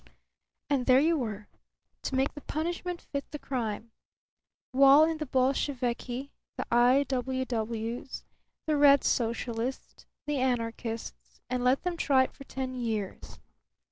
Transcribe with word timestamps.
And 0.67 0.87
there 0.87 0.99
you 0.99 1.15
were! 1.15 1.47
To 2.05 2.15
make 2.15 2.33
the 2.33 2.41
punishment 2.41 3.03
fit 3.03 3.29
the 3.29 3.37
crime. 3.37 3.91
Wall 4.73 5.03
in 5.03 5.17
the 5.19 5.27
Bolsheviki, 5.27 6.31
the 6.57 6.65
I.W.W.'s, 6.73 8.23
the 8.65 8.77
Red 8.77 9.03
Socialist, 9.03 10.07
the 10.25 10.37
anarchists 10.39 11.39
and 11.51 11.63
let 11.63 11.83
them 11.83 11.97
try 11.97 12.23
it 12.23 12.33
for 12.33 12.45
ten 12.45 12.73
years. 12.73 13.37